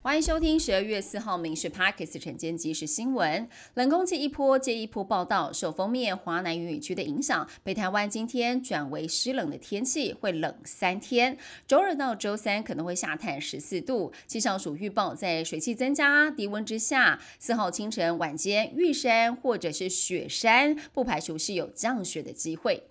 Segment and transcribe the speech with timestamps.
[0.00, 3.48] 欢迎收听十二月四号《民事 Parkes》晨间即时新闻。
[3.74, 11.36] 冷空气一波接一波报道，受封面华南云雨区的影响，北台湾今天转为湿冷的天气，会冷三天。
[11.66, 14.12] 周二到周三可能会下探十四度。
[14.28, 22.84] 气象署预报，在水汽增加、低温之下，四号清晨、晚间，玉山或者是雪山，不排除是有降雪的机会。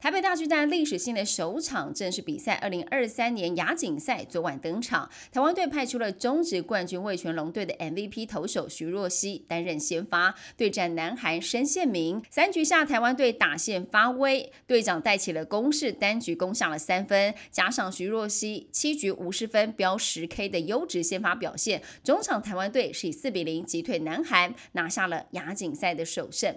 [0.00, 5.10] 台北大巨蛋历史性的首场正式比赛，二零二三年亚锦赛昨晚登场。
[5.32, 12.22] 台湾队派出了中职冠军味全龙队的 MVP 投手徐若曦担任先发，对战南韩申宪明。
[12.30, 26.56] 三局下，台湾队打线发威，队长带起了攻势，单局攻下了三分，加上徐若曦七局五十分，标十 K 的优质先发表现，中场台湾队是以四比零击退南韩，拿下了亚锦赛的首胜。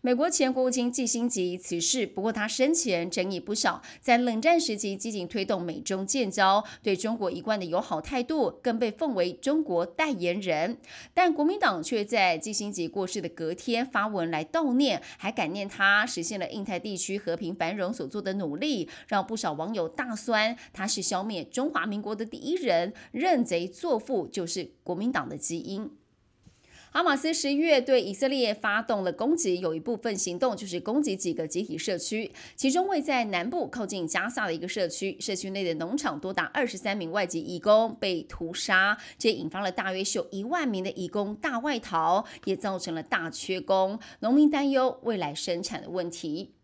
[0.00, 10.78] 美国前国务卿季辛吉辞世，不过他生前争议不少，在冷战时期积极推动美中建交，对中国一贯的友好态度，更被奉为中国代言人。
[11.14, 25.90] 但国民党却在季辛吉过世的隔天发文来悼念，还感念他实现了印太地区和平繁荣所做的努力，让不少网友大酸他是消灭中华民国的第一人，认贼作父就是国民党的基因。
[26.92, 46.54] 哈马斯十一月对以色列发动了攻击，有一部分行动就是攻击几个集体社区，其中位在南部靠近加萨的一个社区，社区内的农场多达二十三名外籍义工被屠杀，这引发了大约有一万名的义工大外逃，也造成了大缺工，农民担忧未来生产的问题。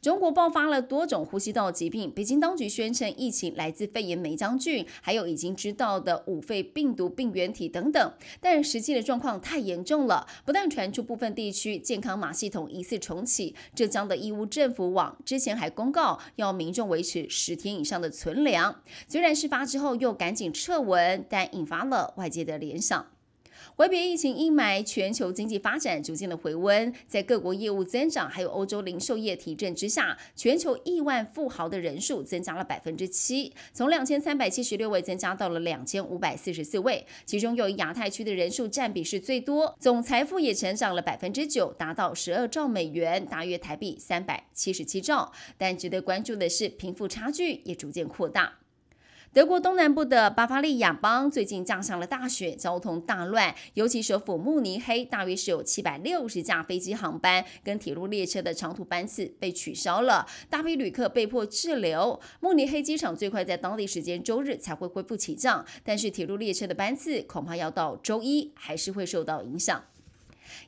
[0.00, 8.12] 中国爆发了多种呼吸道疾病，北京当局宣称疫情来自肺炎梅将军，还有已经知道的五肺病毒病原体等等。
[8.40, 18.82] 但实际的状况太严重了，不但传出部分地区健康码系统疑似重启，浙江的义乌政府网之前还公告要民众维持十天以上的存粮。
[19.08, 23.06] 虽然事发之后又赶紧撤文，但引发了外界的联想。
[23.74, 45.32] 回别疫情阴霾，全球经济发展逐渐的回温，在各国业务增长，还有欧洲零售业提振之下，全球亿万富豪的人数增加了百分之七，从两千三百七十六位增加到了两千五百四十四位，其中又以亚太区的人数占比是最多，总财富也成长了百分之九，达到十二兆美元，大约台币三百七十七兆。
[45.56, 48.61] 但值得关注的是，贫富差距也逐渐扩大。
[49.34, 62.20] 德国东南部的巴伐利亚邦最近降上了大雪，交通大乱，尤其首府慕尼黑，大约是有七百六十架飞机航班跟铁路列车的长途班次被取消了，大批旅客被迫滞留。
[62.40, 69.82] 慕尼黑机场最快在当地时间周日才会恢复起降，但是铁路列车的班次恐怕要到周一还是会受到影响。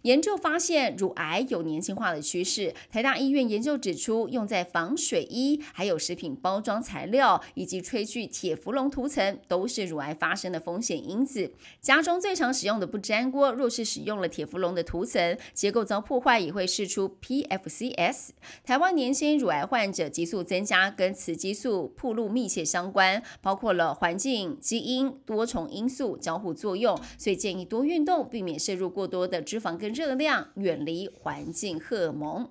[0.02, 2.74] 研究发现，乳癌有年轻化的趋势。
[2.90, 11.52] 台大医院研究指出，用在防水衣、还有食品包装材料以及炊具铁氟龙涂层，都是乳癌发生的风险因子。
[11.80, 18.30] 家中最常使用的不粘锅，若是使用了铁氟龙的涂层，结构遭破坏，也会释出 PFCs。
[18.64, 32.48] 台湾年轻乳癌患者急速增加，跟雌激素铺路密切相关，包括了环境、基因多重因素交互作用，所以建议多运动，避免摄入过多的脂肪跟热量，远离环境荷尔蒙。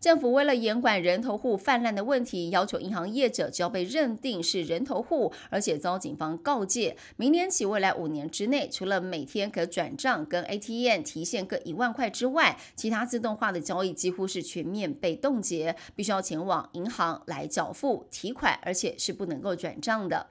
[0.00, 20.26] 政府为了严管人头户泛滥的问题，要求银行业者只要被认定是人头户，而且遭警方告诫，明年起未来五年之内，除了每天可转账跟 ATM 提现各一万块之外，其他自动化的交易几乎是全面被冻结，必须要前往银行来缴付提款，而且是不能够转账的。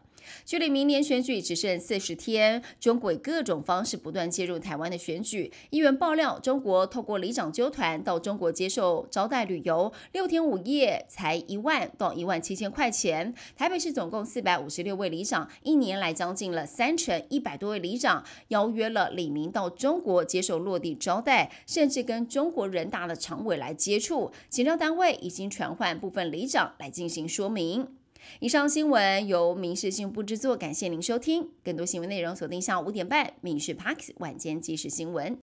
[0.46, 5.52] 距离明年选举只剩四十天，中国以各种方式不断介入台湾的选举。
[5.70, 13.34] 议员爆料，中国透过里长纠团到中国接受招待旅游，六天五夜才一万到一万七千块钱。
[13.56, 24.32] 台北市总共四百五十六位里长，一年来将近了三成一百多位里长邀约了李明到中国接受落地招待，甚至跟中国人大的常委来接触。
[24.50, 28.03] 检调单位已经传唤部分里长来进行说明。
[28.40, 31.50] 以上新闻由民事新闻部制作，感谢您收听。
[31.64, 35.36] 更多新闻内容锁定下午五点半《民事 Park 晚间即时新闻》。